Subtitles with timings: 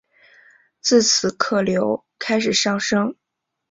[0.79, 3.15] 自此客流开始上升。